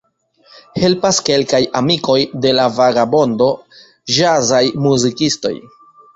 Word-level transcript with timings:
Helpas 0.83 1.19
kelkaj 1.27 1.59
amikoj 1.79 2.15
de 2.47 2.55
la 2.61 2.65
vagabondo, 2.79 3.51
ĵazaj 4.17 4.63
muzikistoj. 4.89 5.55